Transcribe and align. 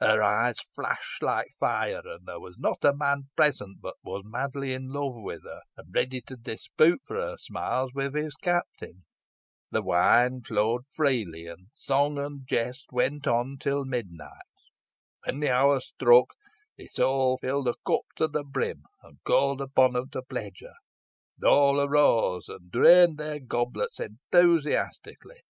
Her 0.00 0.22
eyes 0.22 0.58
flashed 0.74 1.22
like 1.22 1.46
fire, 1.58 2.02
and 2.04 2.26
there 2.26 2.38
was 2.38 2.58
not 2.58 2.84
a 2.84 2.94
man 2.94 3.30
present 3.34 3.80
but 3.80 3.94
was 4.04 4.20
madly 4.22 4.74
in 4.74 4.88
love 4.92 5.14
with 5.14 5.44
her, 5.44 5.62
and 5.78 5.94
ready 5.94 6.20
to 6.26 6.36
dispute 6.36 7.00
for 7.06 7.16
her 7.16 7.38
smiles 7.38 7.92
with 7.94 8.14
his 8.14 8.34
captain. 8.36 9.06
"The 9.70 9.80
wine 9.80 10.42
flowed 10.42 10.82
freely, 10.94 11.46
and 11.46 11.68
song 11.72 12.18
and 12.18 12.46
jest 12.46 12.88
went 12.92 13.26
on 13.26 13.56
till 13.58 13.86
midnight. 13.86 14.28
When 15.24 15.40
the 15.40 15.48
hour 15.48 15.80
struck, 15.80 16.34
Isole 16.78 17.38
filled 17.38 17.68
a 17.68 17.74
cup 17.86 18.02
to 18.16 18.28
the 18.28 18.44
brim, 18.44 18.82
and 19.02 19.24
called 19.24 19.62
upon 19.62 19.94
them 19.94 20.10
to 20.10 20.20
pledge 20.20 20.60
her. 20.60 20.74
All 21.42 21.80
arose, 21.80 22.46
and 22.50 22.70
drained 22.70 23.16
their 23.16 23.38
goblets 23.38 24.00
enthusiastically. 24.00 25.40